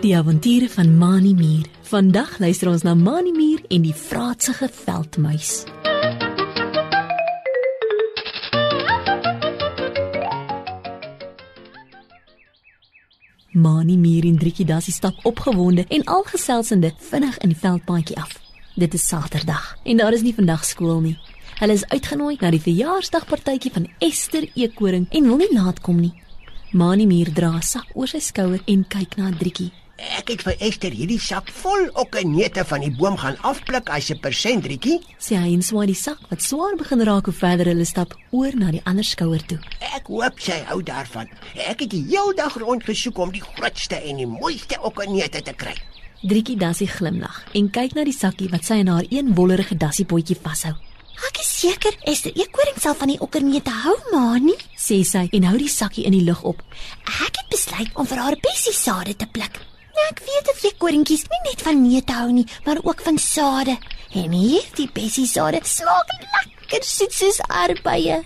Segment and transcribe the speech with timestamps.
[0.00, 1.64] Die avonture van Mani Mier.
[1.88, 5.64] Vandag luister ons na Mani Mier en die vraatsige veldmuis.
[13.56, 18.36] Mani Mier en Driekie Dassie stap opgewonde en algeselsende vinnig in die veldpaadjie af.
[18.74, 21.16] Dit is Saterdag en daar is nie vandag skool nie.
[21.56, 26.12] Hulle is uitgenooi na die verjaarsdagpartytjie van Esther Eekoring en wil nie laat kom nie.
[26.72, 29.70] Mani Mier dra sak oor sy skouer en kyk na Driekie.
[30.18, 34.18] Ek het vir Esther hierdie sak vol okkenete van die boom gaan afpluk as 'n
[34.18, 35.00] persent, Rietjie.
[35.18, 38.52] Sê hy en swaai die sak wat swaar begin raak hoe verder hulle stap oor
[38.54, 39.58] na die ander skouer toe.
[39.94, 41.28] Ek hoop sy hou daarvan.
[41.54, 45.74] Ek het die hele dag rondgesoek om die grootste en die mooiste okkenete te kry.
[46.22, 50.36] Driekie Dassie glimlag en kyk na die sakkie wat sy in haar een wollerige dassiepotjie
[50.42, 50.74] vashou.
[51.24, 55.56] Ek is seker Esther Eekoring sal van die okkernete hou, Mani, sê sy en hou
[55.56, 56.60] die sakkie in die lug op.
[57.08, 59.56] Ek het besluit om vir haar bessie sade te pluk.
[59.96, 63.78] Nou ek weet dat eekoringkies nie net van neute hou nie, maar ook van sade.
[64.12, 68.20] En hierdie bessie sade smaak lekker soet soos aardbeie.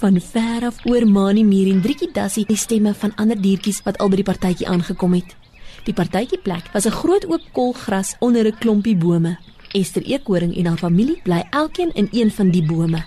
[0.00, 3.98] Van ver af oor Mani Mier en Driekie Dassie die stemme van ander diertjies wat
[4.00, 5.36] al by die partytjie aangekom het.
[5.84, 9.36] Die partytjie plek was 'n groot oop kolgras onder 'n klompie bome.
[9.72, 13.04] Esther Eekoring en haar familie bly elkeen in een van die bome.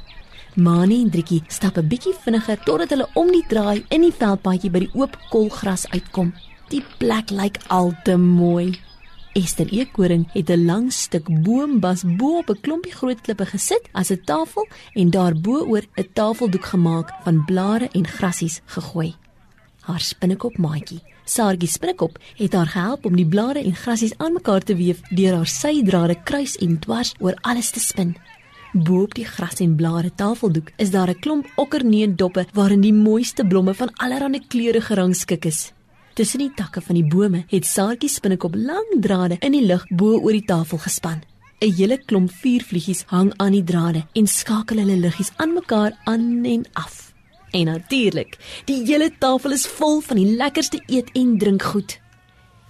[0.56, 4.72] Mani en Driekie stap 'n bietjie vinniger totdat hulle om die draai in die veldpaadjie
[4.72, 6.34] by die oop kolgras uitkom.
[6.70, 8.80] Die plek lyk al te mooi.
[9.34, 14.12] Esther Eekoring het 'n lang stuk boombas bo op 'n klompie groot klippe gesit as
[14.12, 19.16] 'n tafel en daarbo-oor 'n tafeldoek gemaak van blare en grassies gegooi.
[19.82, 24.62] Haar spinnekop maatjie, Saartjie Spinnekop, het haar gehelp om die blare en grassies aan mekaar
[24.62, 28.16] te weef deur haar sydrade kruis en dwars oor alles te spin.
[28.74, 33.46] Bo op die gras en blare tafeldoek is daar 'n klomp okkerneedoppe waarin die mooiste
[33.46, 35.72] blomme van allerlei kleure gerangskik is.
[36.14, 40.20] Tussen die takke van die bome het Saartjie Spinnekop lang drade in die lug bo
[40.20, 41.22] oor die tafel gespan.
[41.59, 46.46] 'n Hele klomp vuurvliegies hang aan die drade en skakel hulle liggies aan mekaar aan
[46.46, 47.10] en af.
[47.51, 51.97] En natuurlik, die hele tafel is vol van die lekkerste eet en drinkgoed.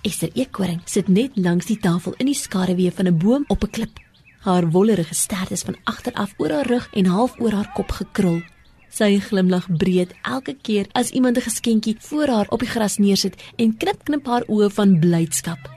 [0.02, 3.70] Esther Eekoring sit net langs die tafel in die skaduwee van 'n boom op 'n
[3.70, 4.00] klip.
[4.40, 7.92] Haar wollerige stert is van agter af oor haar rug en half oor haar kop
[7.92, 8.42] gekrul.
[8.90, 13.42] Sy glimlag breed elke keer as iemand 'n geskenkie voor haar op die gras neersit
[13.56, 15.70] en knip knip haar oë van blydskap.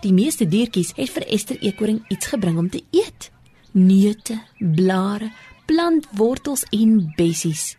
[0.00, 3.30] Die meeste diertjies het vir Esther Eekoring iets gebring om te eet.
[3.72, 5.32] Neute, blare,
[5.66, 7.76] plantwortels en bessies.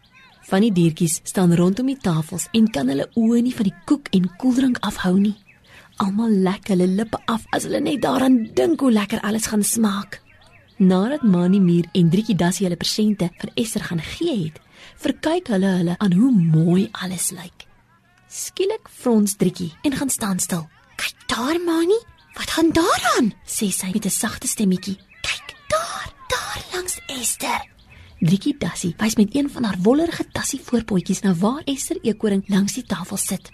[0.49, 4.07] Van die diertjies staan rondom die tafels en kan hulle oë nie van die koek
[4.17, 5.35] en koeldrank afhou nie.
[6.01, 10.17] Almal lek hulle lippe af as hulle net daaraan dink hoe lekker alles gaan smaak.
[10.81, 14.57] Nadat Mani Mier en Driekie Dassie hulle persente vir Esther gaan gee het,
[14.97, 17.67] verkyk hulle hulle aan hoe mooi alles lyk.
[18.25, 20.65] Skielik frons Driekie en gaan staan stil.
[20.97, 21.99] Kyk daar, Mani.
[22.33, 23.33] Wat gaan daaraan?
[23.45, 24.97] sê sy met 'n sagte stemmetjie.
[25.21, 27.78] Kyk daar, daar langs Esther.
[28.19, 32.73] Driekie Dassie wys met een van haar wollerige tassie voorpotjies na waar Esther Eekoring langs
[32.75, 33.47] die tafel sit.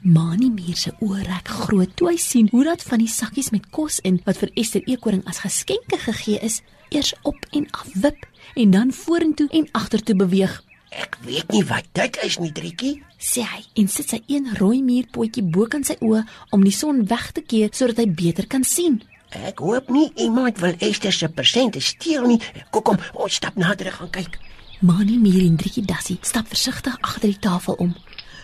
[0.00, 3.66] Mani Mier se oë rek groot toe hy sien hoe dat van die sakkies met
[3.76, 8.24] kos in wat vir Esther Eekoring as geskenke gegee is, eers op en af wip
[8.54, 10.54] en dan vorentoe en agtertoe beweeg.
[10.96, 12.94] Ek weet nie wat dit is nie, Driekie.
[13.20, 16.24] sê hy en sit sy een rooi muurpotjie bokant sy oë
[16.56, 19.02] om die son weg te keer sodat hy beter kan sien.
[19.44, 22.40] Ek hoop nie iemand wil Esther se persente steel nie.
[22.70, 24.38] Kom kom, ons stap nader gaan kyk.
[24.80, 27.94] Mani Mier en Driekie Dassie stap versigtig agter die tafel om.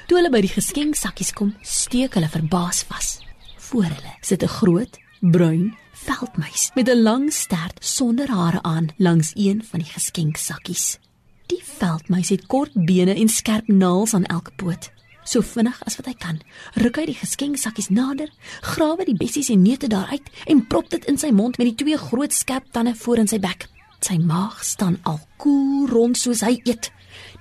[0.08, 3.20] Toe hulle by die geskenksakkies kom, steek hulle verbaas vas.
[3.68, 9.32] Voor hulle sit 'n groot, bruin veldmuis met 'n lang stert sonder hare aan langs
[9.34, 10.98] een van die geskenksakkies.
[11.46, 14.90] Die veldmuis het kort bene en skerp naels aan elke poot.
[15.24, 16.40] So vinnig as wat hy kan,
[16.82, 18.30] ruk hy die geskenksakkies nader,
[18.74, 21.98] grawe die bessies en neute daaruit en prop dit in sy mond met die twee
[22.00, 23.68] groot skerp tande voor in sy bek.
[24.02, 26.90] Sy maag staan al koel rond soos hy eet.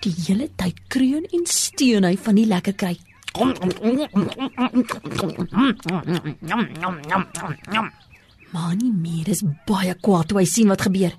[0.06, 2.94] Die hele tyd kreun en steun hy van die lekker kry.
[8.52, 11.16] Mani Mier is baie kwaad toe hy sien wat gebeur.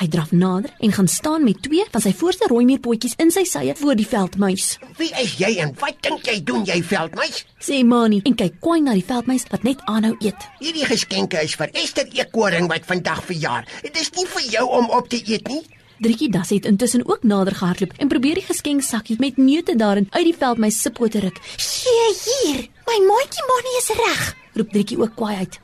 [0.00, 3.44] Hy draf nader en gaan staan met twee van sy voorste rooi muurpotjies in sy
[3.44, 4.78] sye voor die veldmuis.
[4.98, 7.44] Wie is jy en wat dink jy doen jy veldmuis?
[7.60, 10.48] Sê Mani en kyk kwyn na die veldmuis wat net aanhou eet.
[10.60, 13.66] Hierdie geskenke is vir Esther Eekoring wat vandag verjaar.
[13.82, 15.62] Dit is nie vir jou om op te eet nie.
[15.98, 20.24] Driekie Das het intussen ook nader gehardloop en probeer die geskenksakkie met neute daarin uit
[20.24, 21.38] die veldmuis se pote ruk.
[21.56, 25.60] "Gee hier, my maatjie Mani is reg," Roep Driekie ook kwaai uit.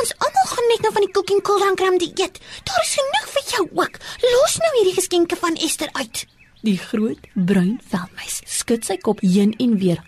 [0.00, 2.38] Ons almal gaan net nou van die koekie en koeldrank kram die eet.
[2.68, 3.98] Daar is genoeg vir jou ook.
[4.34, 6.26] Los nou hierdie geskenke van Esther uit.
[6.62, 9.98] Die groot bruin veldmuis skud sy kop heen en weer.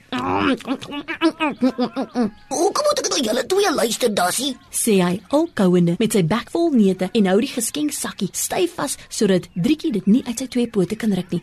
[2.54, 4.52] Hoekom moet ek nou julle twee luister, Dassie?
[4.70, 8.94] sê hy al kauende met sy bek vol neute en hou die geskenksakkie styf vas
[9.08, 11.42] sodat Drietjie dit nie uit sy twee pote kan ruk nie.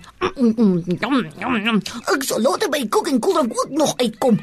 [2.16, 4.40] Ek sal later by die kook en koeldrank ook nog uitkom.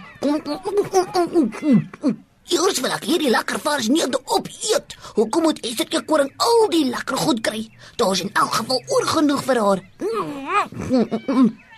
[2.49, 4.97] Eers wil ek hierdie lekker vars nie op eet.
[5.15, 7.69] Hoekom moet Esther eekoring al die lekker goed kry?
[7.97, 9.81] Daar's in elk geval oorgenoeg vir haar.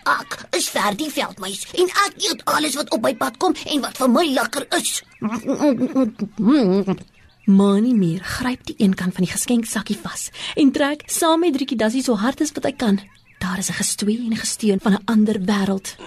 [0.01, 3.99] Ek is verdie veldmuis en ek eet alles wat op my pad kom en wat
[4.01, 5.03] vir my lekker is.
[7.59, 11.77] Mani Mier gryp die een kant van die geskenksakkie vas en trek saam met Drietjie
[11.77, 12.97] Dassie so hard as wat hy kan.
[13.41, 15.97] Daar is 'n gestwee en 'n gesteun van 'n ander wêreld.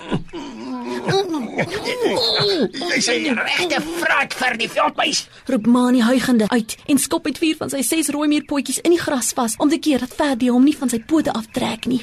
[2.95, 5.29] Dis 'n regte vraat vir die veldmuis.
[5.47, 9.01] Roep Mani huigende uit en skop met vier van sy ses rooi meerpotjies in die
[9.01, 12.03] gras vas om te keer dat Verdie hom nie van sy pote aftrek nie.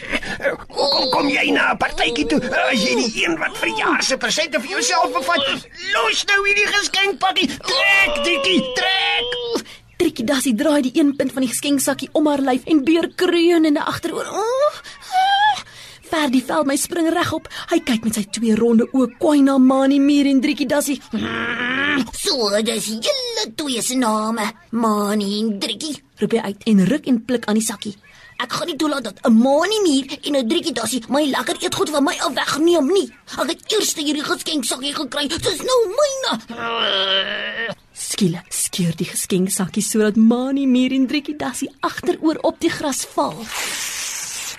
[0.67, 4.59] Kom kom jy na 'n partytjie toe as jy die een wat verjaar se presente
[4.59, 5.43] vir jouself bevat.
[5.93, 7.47] Los nou hierdie geskenkpakkie.
[7.47, 9.65] Trek dikkie, trek.
[9.97, 13.83] Trikkie Dassie draai die een punt van die geskenksakkie om haar lyf en beur kreunende
[13.85, 14.25] agteroor.
[14.25, 14.70] Oh, oh.
[16.11, 17.47] Verdie vel my spring regop.
[17.71, 20.99] Hy kyk met sy twee ronde oë kwai na Mani Mier en Trikkie Dassie.
[22.15, 25.97] So, dis julle twee se name, Mani en Driekie.
[26.21, 27.91] Roep hy uit en ruk en pluk aan die sakkie.
[28.41, 31.89] Ek gaan nie toelaat dat 'n Mani muur en 'n Driekie Dassie my lekker eetgoed
[31.89, 33.07] van my af wegneem nie.
[33.37, 35.27] Ek het eers hierdie geskenksakkie gekry.
[35.27, 36.31] Dis nou myne.
[38.07, 43.35] Skielik skeur die geskenksakkie sodat Mani Mier en Trikkie Dassie agteroor op die gras val.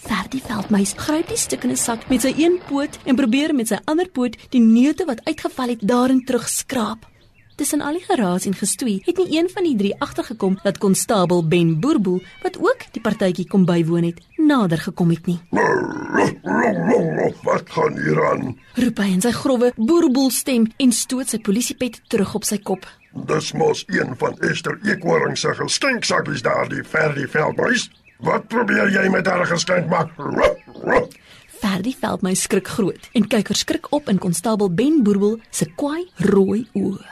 [0.03, 4.09] Verdie veldmuis gryp die stukkende sak met sy een poot en probeer met sy ander
[4.11, 7.07] poot die neute wat uitgeval het daarin terugskraap.
[7.61, 11.45] Tussen al die geraas en gestoei het nie een van die drie agtergekom dat konstabel
[11.47, 15.39] Ben Boerboel, wat ook die partytjie kom bywoon het, nader gekom het nie.
[17.43, 18.57] Wat gaan hier aan?
[18.75, 22.89] Roep hy in sy grouwe boerboel stem en stoot sy polisiepet terug op sy kop.
[23.29, 27.91] Dis mos een van Esther Eekhoring se geskenksakkies daardie verdie veldmuis.
[28.23, 30.13] Wat probeer jy met haar geskenk maak?
[31.63, 36.07] Verdie veld my skrik groot en kyk verskrik op in konstabel Ben Boerboel se kwaai
[36.31, 37.03] rooi oë.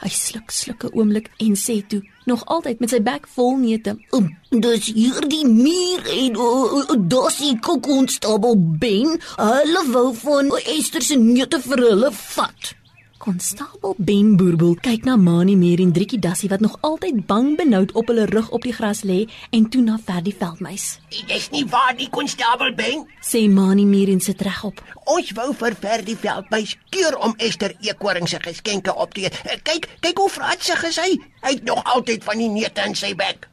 [0.00, 3.98] Hy sluk sluk 'n oomblik en sê toe, nog altyd met sy bek vol neute:
[4.16, 9.20] Um, dis hierdie muur en uh, uh, Dassie kokonstabel Ben.
[9.36, 12.74] Hulle wou van Esther se neute vir hulle vat.
[13.20, 17.92] Konstabel Ben Boerboel kyk na Mani Meer en Driekie Dassie wat nog altyd bang benoud
[17.92, 19.18] op hulle rug op die gras lê
[19.50, 20.86] en toe na Verdie veldmuis.
[21.28, 23.04] Dis nie waar die konstabel ben.
[23.20, 24.80] Sê Mani Meer en sit regop.
[25.04, 29.36] Ons wou vir Verdie veldmuis keer om Esther Eekhoring se geskenke op te eet.
[29.68, 31.10] Kyk, kyk hoe vratsig is hy.
[31.44, 33.50] Hy het nog altyd van die neute in sy bek.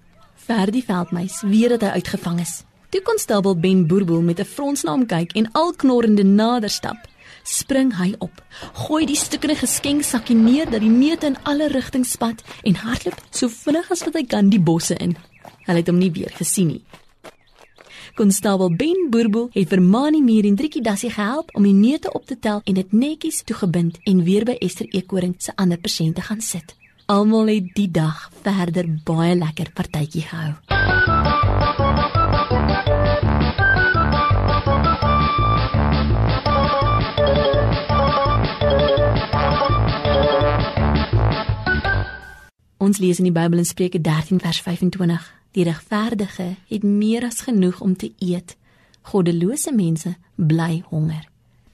[0.48, 2.62] Verdie veldmuis weet dat hy uitgevang is.
[2.88, 6.96] Toe konstabel Ben Boerboel met 'n frons na hom kyk en al knorrende nader stap,
[7.48, 8.44] spring hy op,
[8.86, 13.50] gooi die stukkende geskenksakkie neer dat die neute in alle rigtings spat en hardloop so
[13.52, 15.16] vinnig as wat hy kan die bosse in.
[15.68, 16.84] Hulle het hom nie weer gesien nie.
[18.18, 22.26] Konstabel Ben Boerboel het vir Mani Mier en Driekie Dassie gehelp om die neute op
[22.26, 26.42] te tel en dit netjies toegebind en weer by Esther Eekhoring se ander pasiënte gaan
[26.42, 26.74] sit.
[27.06, 30.97] Almal het die dag verder baie lekker partytjie gehou.
[42.88, 47.42] Ons lees in die Bybel in Spreuke 13 vers 25: Die regverdige het meer as
[47.44, 48.54] genoeg om te eet.
[49.10, 51.26] Goddelose mense bly honger.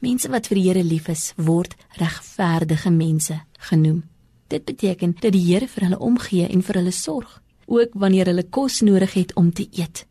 [0.01, 3.37] Mense wat vir die Here lief is, word regverdige mense
[3.69, 4.01] genoem.
[4.49, 8.49] Dit beteken dat die Here vir hulle omgee en vir hulle sorg, ook wanneer hulle
[8.49, 10.07] kos nodig het om te eet.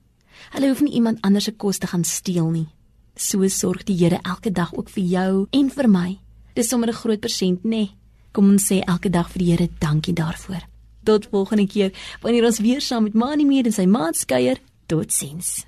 [0.54, 2.68] Hulle hoef nie iemand anders se kos te gaan steel nie.
[3.16, 6.18] So sorg die Here elke dag ook vir jou en vir my.
[6.54, 7.68] Dis sommer 'n groot persent, nê?
[7.68, 7.90] Nee.
[8.32, 10.71] Kom ons sê elke dag vir die Here dankie daarvoor.
[11.02, 14.60] Tot volgende keer wanneer ons weer saam met Mani Meer en sy maat kuier.
[14.86, 15.62] Totsiens.